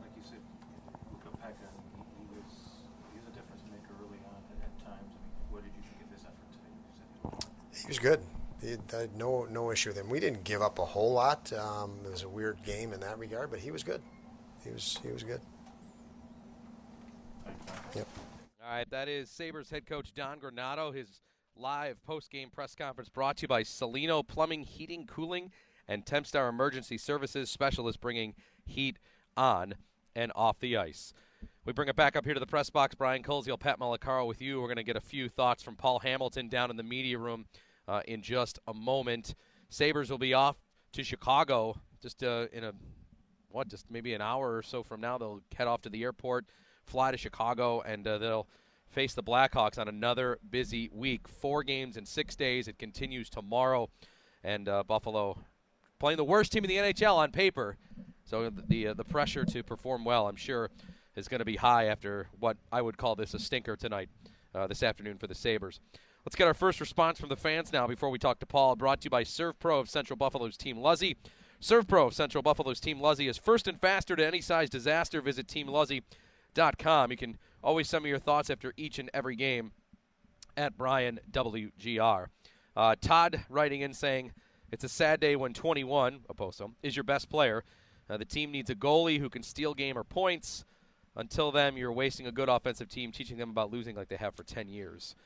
[0.00, 0.38] Like you said,
[1.12, 2.52] Luka Pekka, he, he, was
[3.12, 5.10] he was a difference maker early on at, times.
[5.10, 7.82] I mean, what did you think of his effort today?
[7.82, 8.20] He was good.
[8.62, 10.08] He had no no issue with him.
[10.08, 11.52] We didn't give up a whole lot.
[11.52, 14.00] Um, it was a weird game in that regard, but he was good.
[14.64, 15.40] He was he was good.
[17.94, 18.06] Yep.
[18.66, 20.92] All right, that is Sabres head coach Don Granato.
[20.92, 21.20] His
[21.54, 25.52] live post-game press conference brought to you by Cellino Plumbing, Heating, Cooling,
[25.86, 28.98] and Tempstar Emergency Services specialists bringing heat
[29.36, 29.74] on
[30.16, 31.12] and off the ice.
[31.64, 32.96] We bring it back up here to the press box.
[32.96, 34.60] Brian Koziol, Pat Malacaro with you.
[34.60, 37.46] We're going to get a few thoughts from Paul Hamilton down in the media room
[37.86, 39.36] uh, in just a moment.
[39.68, 40.56] Sabres will be off
[40.94, 42.72] to Chicago just uh, in a,
[43.48, 45.18] what, just maybe an hour or so from now.
[45.18, 46.46] They'll head off to the airport
[46.86, 48.46] fly to Chicago, and uh, they'll
[48.88, 51.28] face the Blackhawks on another busy week.
[51.28, 52.68] Four games in six days.
[52.68, 53.90] It continues tomorrow,
[54.42, 55.38] and uh, Buffalo
[55.98, 57.76] playing the worst team in the NHL on paper.
[58.24, 60.70] So the uh, the pressure to perform well, I'm sure,
[61.14, 64.08] is going to be high after what I would call this a stinker tonight,
[64.54, 65.80] uh, this afternoon for the Sabres.
[66.24, 68.74] Let's get our first response from the fans now before we talk to Paul.
[68.74, 71.16] Brought to you by SERVPRO of Central Buffalo's Team Luzzy.
[71.60, 75.22] SERVPRO of Central Buffalo's Team Luzzy is first and faster to any size disaster.
[75.22, 76.25] Visit Team Luzzy.com.
[76.56, 79.72] You can Always send me your thoughts after each and every game
[80.56, 82.26] at Brian WGR.
[82.76, 84.32] Uh, Todd writing in saying,
[84.70, 87.64] It's a sad day when 21, Okposo, is your best player.
[88.08, 90.64] Uh, the team needs a goalie who can steal game or points.
[91.16, 94.36] Until then, you're wasting a good offensive team teaching them about losing like they have
[94.36, 95.16] for 10 years.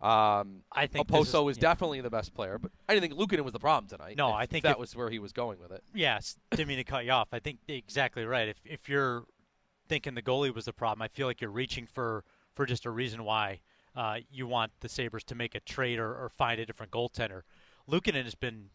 [0.00, 3.44] Um, I think Okposo is- is definitely the best player, but I didn't think Luukkonen
[3.44, 4.16] was the problem tonight.
[4.16, 5.84] No, if I think that if- was where he was going with it.
[5.94, 7.28] Yes, didn't mean to cut you off.
[7.32, 8.48] I think exactly right.
[8.48, 9.24] If if you're
[9.92, 12.24] thinking the goalie was the problem, I feel like you're reaching for
[12.54, 13.60] for just a reason why
[13.94, 17.42] uh, you want the Sabres to make a trade or, or find a different goaltender.
[17.90, 18.70] Luukkonen has been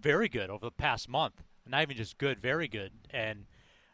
[0.00, 1.42] very good over the past month.
[1.68, 2.92] Not even just good, very good.
[3.10, 3.44] And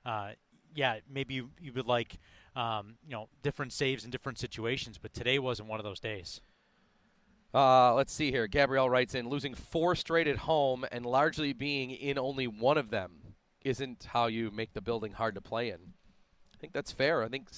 [0.06, 0.30] uh,
[0.76, 2.20] yeah, maybe you, you would like
[2.54, 6.40] um, you know different saves in different situations, but today wasn't one of those days.
[7.52, 8.46] Uh, let's see here.
[8.46, 12.90] Gabrielle writes in losing four straight at home and largely being in only one of
[12.90, 13.19] them
[13.64, 15.78] isn't how you make the building hard to play in.
[16.54, 17.22] I think that's fair.
[17.22, 17.48] I think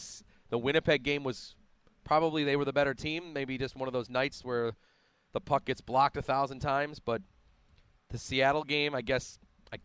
[0.51, 1.55] the Winnipeg game was
[2.05, 3.33] probably they were the better team.
[3.33, 4.73] Maybe just one of those nights where
[5.33, 6.99] the puck gets blocked a thousand times.
[6.99, 7.23] But
[8.11, 9.39] the Seattle game, I guess,
[9.73, 9.79] I,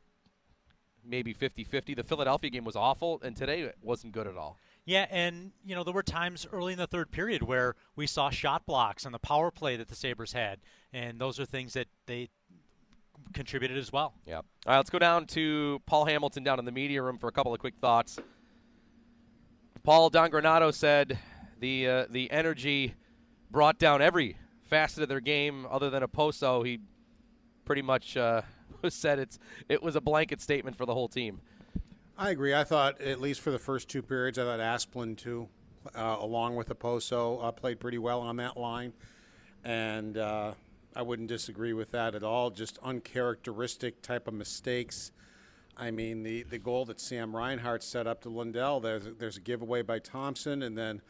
[1.03, 1.93] maybe 50 50.
[1.95, 4.57] The Philadelphia game was awful, and today it wasn't good at all.
[4.85, 8.29] Yeah, and you know there were times early in the third period where we saw
[8.29, 10.59] shot blocks on the power play that the Sabres had,
[10.93, 12.29] and those are things that they
[13.33, 14.13] contributed as well.
[14.25, 14.37] Yeah.
[14.37, 17.31] All right, let's go down to Paul Hamilton down in the media room for a
[17.31, 18.19] couple of quick thoughts.
[19.83, 21.17] Paul Don Granato said
[21.59, 22.95] the uh, the energy
[23.49, 26.63] brought down every facet of their game other than a Poso.
[26.63, 26.79] He
[27.63, 28.41] pretty much uh,
[28.89, 31.41] said it's it was a blanket statement for the whole team.
[32.17, 32.53] I agree.
[32.53, 35.47] I thought, at least for the first two periods, I thought Asplund, too,
[35.95, 38.91] uh, along with Okposo, uh, played pretty well on that line.
[39.63, 40.53] And uh,
[40.97, 42.49] I wouldn't disagree with that at all.
[42.49, 45.11] Just uncharacteristic type of mistakes.
[45.77, 49.37] I mean, the, the goal that Sam Reinhart set up to Lundell, there's, a- there's
[49.37, 51.03] a giveaway by Thompson, and then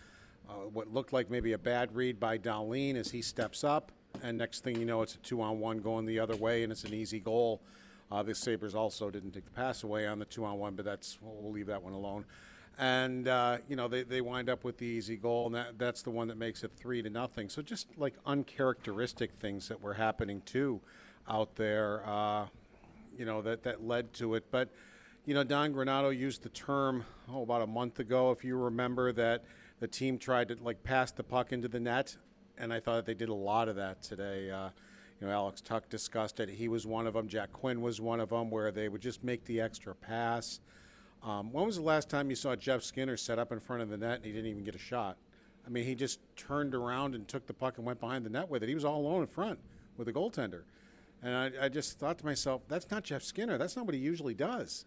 [0.49, 3.93] uh, what looked like maybe a bad read by Dahlin as he steps up.
[4.21, 6.71] And next thing you know, it's a two on one going the other way, and
[6.73, 7.61] it's an easy goal.
[8.11, 10.83] Uh, the Sabres also didn't take the pass away on the two on one, but
[10.83, 12.25] that's we'll leave that one alone.
[12.79, 16.03] And uh, you know they, they wind up with the easy goal, and that, that's
[16.03, 17.49] the one that makes it three to nothing.
[17.49, 20.79] So just like uncharacteristic things that were happening too
[21.27, 22.45] out there, uh,
[23.17, 24.45] you know that that led to it.
[24.51, 24.69] But
[25.25, 29.11] you know Don Granato used the term oh about a month ago, if you remember
[29.11, 29.43] that
[29.79, 32.15] the team tried to like pass the puck into the net,
[32.57, 34.51] and I thought they did a lot of that today.
[34.51, 34.69] Uh,
[35.19, 36.49] you know, Alex Tuch discussed it.
[36.49, 37.27] He was one of them.
[37.27, 40.59] Jack Quinn was one of them, where they would just make the extra pass.
[41.23, 43.89] Um, when was the last time you saw Jeff Skinner set up in front of
[43.89, 45.17] the net and he didn't even get a shot?
[45.65, 48.49] I mean, he just turned around and took the puck and went behind the net
[48.49, 48.69] with it.
[48.69, 49.59] He was all alone in front
[49.97, 50.61] with the goaltender.
[51.21, 53.57] And I, I just thought to myself, that's not Jeff Skinner.
[53.57, 54.85] That's not what he usually does.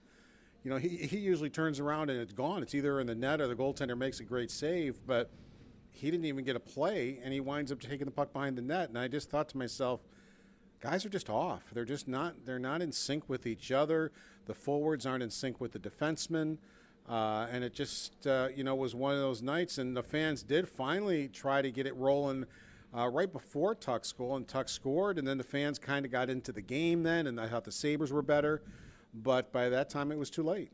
[0.64, 2.62] You know, he, he usually turns around and it's gone.
[2.62, 5.30] It's either in the net or the goaltender makes a great save, but
[5.92, 8.62] he didn't even get a play and he winds up taking the puck behind the
[8.62, 8.88] net.
[8.88, 10.00] And I just thought to myself,
[10.80, 11.70] guys are just off.
[11.72, 12.46] They're just not.
[12.46, 14.12] They're not in sync with each other.
[14.46, 16.58] The forwards aren't in sync with the defensemen,
[17.08, 19.78] uh, and it just uh, you know was one of those nights.
[19.78, 22.46] And the fans did finally try to get it rolling
[22.96, 26.28] uh, right before Tuch scored, and Tuch scored, and then the fans kind of got
[26.28, 28.62] into the game then, and I thought the Sabres were better,
[29.14, 30.72] but by that time it was too late.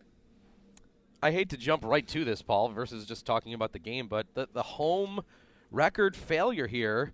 [1.22, 4.26] I hate to jump right to this, Paul, versus just talking about the game, but
[4.34, 5.22] the, the home
[5.70, 7.12] record failure here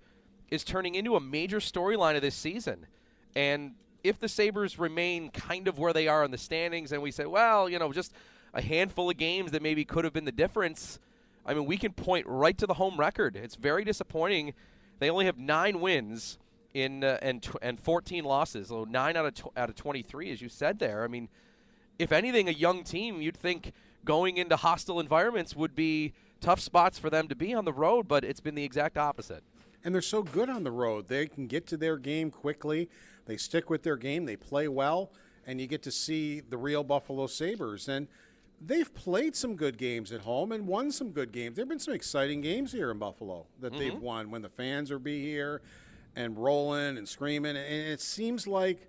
[0.53, 2.87] is turning into a major storyline of this season.
[3.35, 3.73] And
[4.05, 7.25] if the Sabres remain kind of where they are in the standings and we say,
[7.25, 8.13] well, you know, just
[8.53, 10.99] a handful of games that maybe could have been the difference,
[11.47, 13.35] I mean, we can point right to the home record.
[13.35, 14.53] It's very disappointing.
[14.99, 16.37] They only have nine wins
[16.75, 20.33] in uh, and tw- and 14 losses, so nine out of tw- out of 23,
[20.33, 21.03] as you said there.
[21.03, 21.31] I mean,
[21.99, 23.73] if anything, a young team, you'd think
[24.05, 26.13] going into hostile environments would be
[26.43, 29.43] tough spots for them to be on the road, but it's been the exact opposite.
[29.85, 31.09] And they're so good on the road.
[31.09, 32.89] They can get to their game quickly.
[33.27, 34.27] They stick with their game.
[34.27, 35.11] They play well,
[35.47, 37.89] and you get to see the real Buffalo Sabres.
[37.89, 38.07] And
[38.65, 41.57] they've played some good games at home and won some good games.
[41.57, 44.01] There've been some exciting games here in Buffalo that they've Mhm.
[44.01, 45.61] won when the fans are be here
[46.15, 47.57] and rolling and screaming.
[47.57, 48.89] And it seems like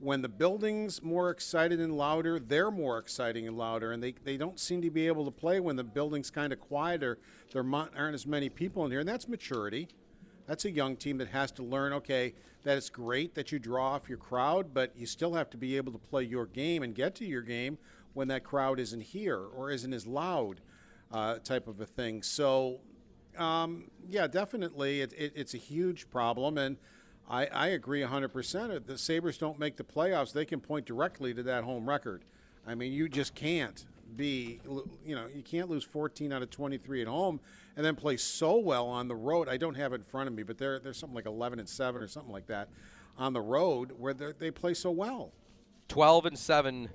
[0.00, 4.36] when the building's more excited and louder, they're more exciting and louder, and they, they
[4.36, 7.18] don't seem to be able to play when the building's kind of quieter.
[7.52, 9.86] There aren't as many people in here, and that's maturity.
[10.46, 13.92] That's a young team that has to learn, okay, that it's great that you draw
[13.92, 16.94] off your crowd, but you still have to be able to play your game and
[16.94, 17.78] get to your game
[18.14, 20.60] when that crowd isn't here or isn't as loud,
[21.12, 22.22] uh, type of a thing.
[22.22, 22.80] So,
[23.38, 26.76] um, yeah, definitely, it, it, it's a huge problem, and
[27.28, 28.76] I, I agree 100%.
[28.76, 32.24] If the Sabres don't make the playoffs, they can point directly to that home record.
[32.66, 33.84] I mean, you just can't
[34.16, 34.60] be,
[35.04, 37.40] you know, you can't lose 14 out of 23 at home
[37.76, 39.48] and then play so well on the road.
[39.48, 41.68] I don't have it in front of me, but they're, they're something like 11 and
[41.68, 42.68] 7 or something like that
[43.16, 45.32] on the road where they play so well.
[45.88, 46.88] 12 and 7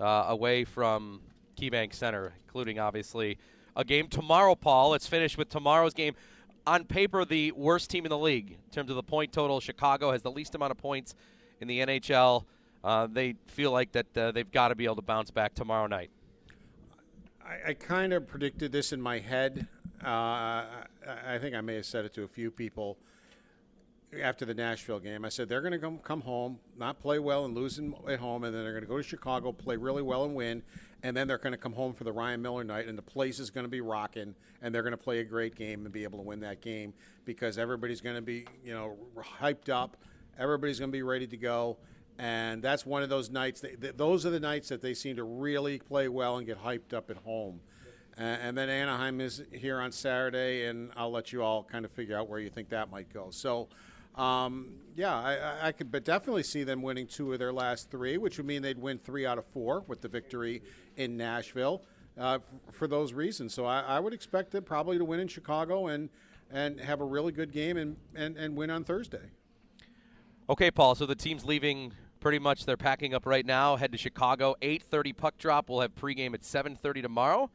[0.00, 1.20] uh, away from
[1.58, 3.38] KeyBank Center, including obviously
[3.76, 4.90] a game tomorrow, Paul.
[4.90, 6.14] Let's finish with tomorrow's game.
[6.66, 9.60] On paper, the worst team in the league in terms of the point total.
[9.60, 11.14] Chicago has the least amount of points
[11.60, 12.44] in the NHL.
[12.84, 15.86] Uh, they feel like that uh, they've got to be able to bounce back tomorrow
[15.86, 16.10] night.
[17.46, 19.66] I, I kind of predicted this in my head.
[20.04, 20.64] Uh,
[21.26, 22.98] I think I may have said it to a few people
[24.20, 25.24] after the Nashville game.
[25.24, 28.18] I said they're going to come come home, not play well and lose in, at
[28.18, 30.62] home, and then they're going to go to Chicago, play really well and win,
[31.02, 33.38] and then they're going to come home for the Ryan Miller night, and the place
[33.38, 36.04] is going to be rocking, and they're going to play a great game and be
[36.04, 36.92] able to win that game
[37.24, 38.96] because everybody's going to be you know
[39.40, 39.96] hyped up,
[40.38, 41.76] everybody's going to be ready to go.
[42.18, 43.64] And that's one of those nights.
[43.96, 47.10] Those are the nights that they seem to really play well and get hyped up
[47.10, 47.60] at home.
[48.16, 52.16] and then Anaheim is here on Saturday, and I'll let you all kind of figure
[52.16, 53.28] out where you think that might go.
[53.30, 53.68] So,
[54.14, 58.18] um, yeah, I, I could but definitely see them winning two of their last three,
[58.18, 60.62] which would mean they'd win three out of four with the victory
[60.96, 61.82] in Nashville
[62.18, 63.54] uh, f- for those reasons.
[63.54, 66.10] So I, I, would expect them probably to win in Chicago and
[66.50, 69.30] and have a really good game and, and, and win on Thursday.
[70.52, 70.94] Okay, Paul.
[70.94, 72.66] So the team's leaving pretty much.
[72.66, 73.76] They're packing up right now.
[73.76, 74.54] Head to Chicago.
[74.60, 75.70] 8:30 puck drop.
[75.70, 77.50] We'll have pregame at 7:30 tomorrow.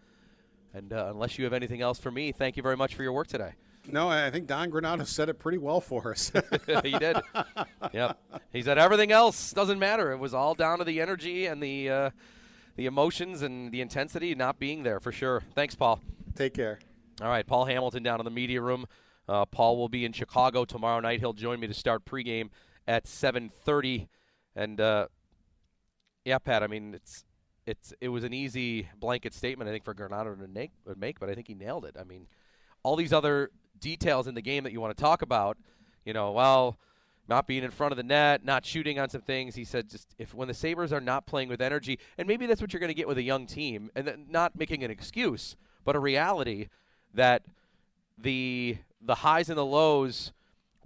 [0.74, 3.14] And uh, unless you have anything else for me, thank you very much for your
[3.14, 3.54] work today.
[3.88, 6.32] No, I think Don Granato said it pretty well for us.
[6.84, 7.18] he did.
[7.94, 8.20] Yep.
[8.52, 10.12] He said everything else doesn't matter.
[10.12, 12.10] It was all down to the energy and the uh,
[12.78, 15.44] the emotions and the intensity not being there for sure.
[15.54, 16.02] Thanks, Paul.
[16.34, 16.80] Take care.
[17.22, 18.88] All right, Paul Hamilton down in the media room.
[19.30, 21.20] Uh, Paul will be in Chicago tomorrow night.
[21.20, 22.50] He'll join me to start pregame
[22.88, 24.08] at 7:30.
[24.56, 25.08] And uh,
[26.26, 26.63] yeah, Pat.
[26.63, 27.26] I mean, it's
[27.65, 31.30] it's it was an easy blanket statement I think for Granato to make, make, but
[31.30, 31.95] I think he nailed it.
[32.00, 32.28] I mean,
[32.84, 35.58] all these other details in the game that you want to talk about,
[36.06, 36.78] you know, well,
[37.28, 39.56] not being in front of the net, not shooting on some things.
[39.56, 42.62] He said, just if when the Sabres are not playing with energy, and maybe that's
[42.62, 45.95] what you're going to get with a young team, and not making an excuse, but
[45.95, 46.69] a reality
[47.13, 47.43] that
[48.17, 50.32] the the highs and the lows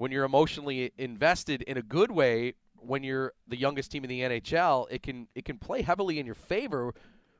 [0.01, 4.21] when you're emotionally invested in a good way when you're the youngest team in the
[4.21, 6.95] NHL, it can it can play heavily in your favor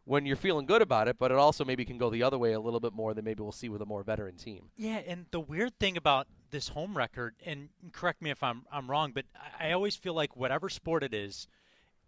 [0.06, 2.54] when you're feeling good about it, but it also maybe can go the other way
[2.54, 4.70] a little bit more than maybe we'll see with a more veteran team.
[4.78, 8.92] Yeah, and the weird thing about this home record, and correct me if I'm I'm
[8.92, 9.26] wrong, but
[9.60, 11.48] I always feel like whatever sport it is,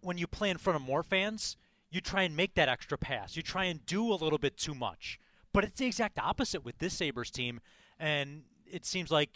[0.02, 1.56] when you play in front of more fans,
[1.90, 3.36] you try and make that extra pass.
[3.36, 5.18] You try and do a little bit too much.
[5.52, 7.60] But it's the exact opposite with this Sabres team,
[7.98, 9.30] and it seems like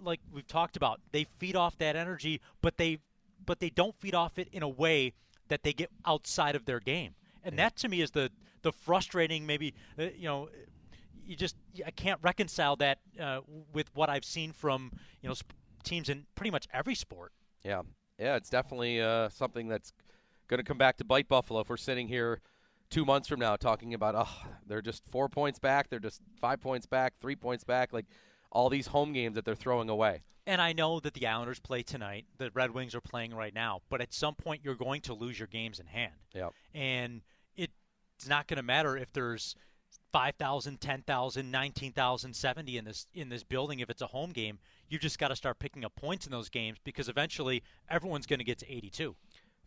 [0.00, 2.98] like we've talked about, they feed off that energy, but they
[3.44, 5.14] but they don't feed off it in a way
[5.48, 7.14] that they get outside of their game.
[7.42, 8.30] And that to me is the
[8.62, 10.48] the frustrating maybe uh, you know
[11.24, 11.56] you just
[11.86, 13.40] I can't reconcile that uh,
[13.72, 15.52] with what I've seen from you know sp-
[15.84, 17.32] teams in pretty much every sport.
[17.64, 17.82] Yeah,
[18.18, 19.92] yeah, it's definitely uh, something that's
[20.48, 22.40] going to come back to bite Buffalo if we're sitting here
[22.90, 26.60] two months from now talking about oh they're just four points back, they're just five
[26.60, 28.06] points back, three points back, like
[28.50, 30.22] all these home games that they're throwing away.
[30.46, 33.82] And I know that the Islanders play tonight, the Red Wings are playing right now,
[33.90, 36.14] but at some point you're going to lose your games in hand.
[36.34, 36.48] Yeah.
[36.74, 37.20] And
[38.18, 39.54] it's not going to matter if there's
[40.12, 44.58] 5,000, 10,000, 19,000, 70 in this in this building if it's a home game.
[44.88, 48.38] You just got to start picking up points in those games because eventually everyone's going
[48.38, 49.14] to get to 82.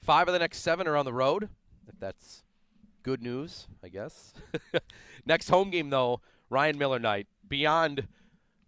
[0.04, 1.48] 5 of the next 7 are on the road.
[1.88, 2.44] If that's
[3.04, 4.34] good news, I guess.
[5.26, 7.28] next home game though, Ryan Miller night.
[7.48, 8.08] Beyond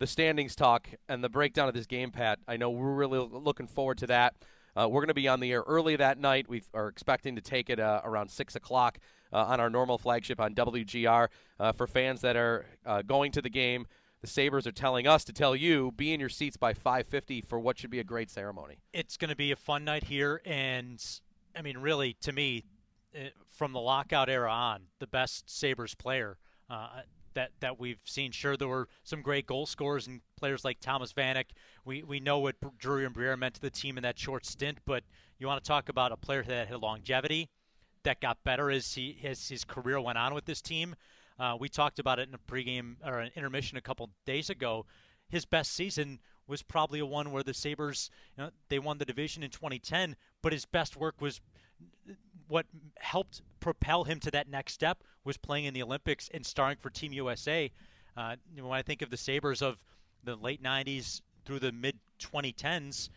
[0.03, 2.37] the standings talk and the breakdown of this game, Pat.
[2.45, 4.35] I know we're really looking forward to that.
[4.75, 6.49] Uh, we're going to be on the air early that night.
[6.49, 8.97] We are expecting to take it uh, around 6 o'clock
[9.31, 11.29] uh, on our normal flagship on WGR.
[11.57, 13.87] Uh, for fans that are uh, going to the game,
[14.19, 17.57] the Sabres are telling us to tell you be in your seats by 5:50 for
[17.57, 18.79] what should be a great ceremony.
[18.91, 21.01] It's going to be a fun night here, and
[21.55, 22.65] I mean, really, to me,
[23.15, 26.39] eh, from the lockout era on, the best Sabres player
[26.69, 28.31] uh, that that we've seen.
[28.31, 31.45] Sure, there were some great goal scorers and players like Thomas Vanek.
[31.85, 34.79] We we know what Drury and Briere meant to the team in that short stint,
[34.85, 35.03] but
[35.39, 37.49] you want to talk about a player that had longevity
[38.03, 40.95] that got better as he as his career went on with this team.
[41.39, 44.85] Uh, we talked about it in a pregame or an intermission a couple days ago.
[45.29, 49.05] His best season was probably a one where the Sabres you know, they won the
[49.05, 51.41] division in 2010, but his best work was
[52.47, 52.65] what
[52.99, 56.89] helped propel him to that next step was playing in the Olympics and starring for
[56.89, 57.71] Team USA.
[58.17, 59.77] Uh, when I think of the Sabres of
[60.25, 63.07] the late 90s through the mid 2010s,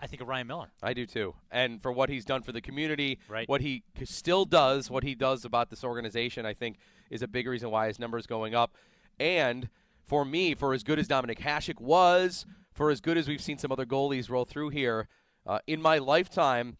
[0.00, 0.72] I think of Ryan Miller.
[0.82, 1.34] I do too.
[1.52, 3.48] And for what he's done for the community, Right.
[3.48, 6.78] what he still does, what he does about this organization, I think
[7.08, 8.76] is a big reason why his numbers going up.
[9.20, 9.68] And
[10.04, 13.58] for me, for as good as Dominik Hasek was, for as good as we've seen
[13.58, 15.06] some other goalies roll through here,
[15.46, 16.76] uh, in my lifetime,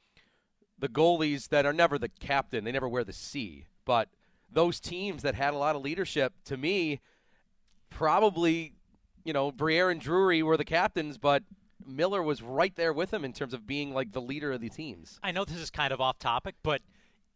[0.83, 4.09] the goalies that are never the captain, they never wear the C, but
[4.51, 7.01] those teams that had a lot of leadership, to me,
[7.89, 8.75] probably,
[9.25, 11.45] you know, Briere and Drury were the captains, but
[11.87, 14.69] Miller was right there with him in terms of being like the leader of the
[14.69, 15.21] teams.
[15.23, 16.83] I know this is kind of off topic, but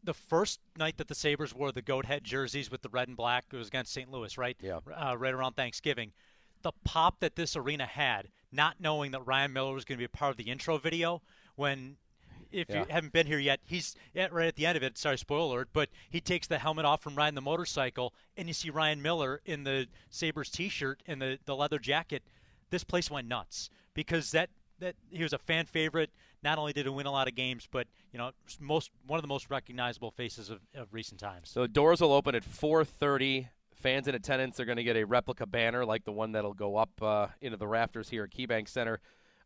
[0.02, 3.16] the first night that the Sabres wore the goat head jerseys with the red and
[3.16, 4.10] black, it was against St.
[4.10, 4.56] Louis, right?
[4.60, 4.80] Yeah.
[4.92, 6.10] Uh, right around Thanksgiving.
[6.62, 10.04] The pop that this arena had, not knowing that Ryan Miller was going to be
[10.04, 11.22] a part of the intro video,
[11.54, 11.96] when,
[12.52, 12.80] if Yeah.
[12.80, 14.96] you haven't been here yet, he's yeah, right at the end of it.
[14.98, 18.54] Sorry, spoiler alert, but he takes the helmet off from riding the motorcycle, and you
[18.54, 22.22] see Ryan Miller in the Sabres T-shirt and the the leather jacket.
[22.70, 26.10] This place went nuts because that that he was a fan favorite.
[26.42, 28.30] Not only did he win a lot of games, but you know,
[28.60, 31.48] most one of the most recognizable faces of, of recent times.
[31.50, 33.48] So the doors will open at 4:30.
[33.74, 36.76] Fans in attendance are going to get a replica banner like the one that'll go
[36.76, 39.00] up uh, into the rafters here at KeyBank Center,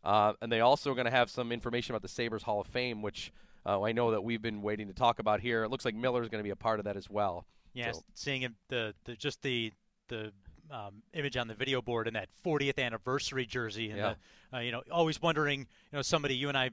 [0.04, 2.66] uh, and they also are going to have some information about the Sabres Hall of
[2.66, 3.32] Fame, which
[3.66, 5.64] uh, I know that we've been waiting to talk about here.
[5.64, 7.44] It looks like Miller is going to be a part of that as well.
[7.74, 9.72] Yeah, So- seeing him, the, the just the
[10.08, 10.32] the
[10.72, 14.14] um, image on the video board and that 40th anniversary jersey, and Yeah.
[14.50, 16.70] the, uh, you know, always wondering, you know, somebody you and I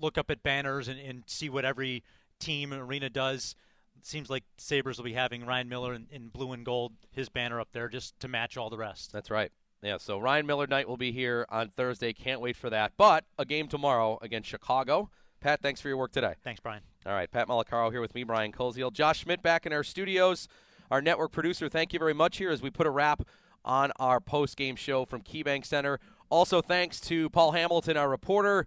[0.00, 2.02] look up at banners and, and see what every
[2.38, 3.54] team arena does.
[3.98, 7.28] It seems like Sabres will be having Ryan Miller in, in blue and gold, his
[7.28, 9.12] banner up there, just to match all the rest.
[9.12, 9.52] That's right.
[9.82, 12.12] Yeah, so Ryan Miller night will be here on Thursday.
[12.12, 12.92] Can't wait for that.
[12.98, 15.08] But a game tomorrow against Chicago.
[15.40, 16.34] Pat, thanks for your work today.
[16.44, 16.82] Thanks, Brian.
[17.06, 18.92] All right, Pat Malacaro here with me, Brian Koziol.
[18.92, 20.48] Josh Schmidt back in our studios.
[20.90, 23.22] Our network producer, thank you very much here as we put a wrap
[23.64, 25.98] on our post-game show from KeyBank Center.
[26.28, 28.66] Also, thanks to Paul Hamilton, our reporter,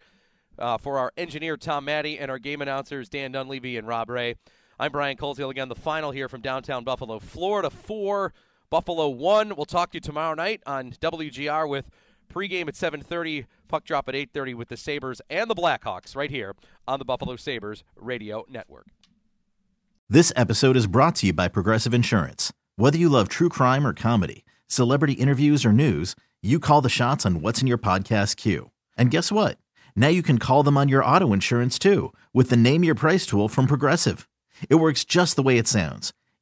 [0.58, 4.36] uh, for our engineer, Tom Maddy, and our game announcers, Dan Dunleavy and Rob Ray.
[4.80, 8.34] I'm Brian Koziol again, the final here from downtown Buffalo, Florida 4,
[8.74, 9.56] Buffalo 1.
[9.56, 11.92] We'll talk to you tomorrow night on WGR with
[12.28, 16.56] pregame at 7.30, puck drop at 8.30 with the Sabres and the Blackhawks right here
[16.88, 18.88] on the Buffalo Sabres Radio Network.
[20.10, 22.52] This episode is brought to you by Progressive Insurance.
[22.76, 27.28] Whether you love true crime or comedy, celebrity interviews or news, you call the shots
[27.28, 28.72] on what's in your podcast queue.
[28.98, 29.60] And guess what?
[29.96, 33.28] Now you can call them on your auto insurance too with the Name Your Price
[33.28, 34.28] tool from Progressive.
[34.68, 36.12] It works just the way it sounds.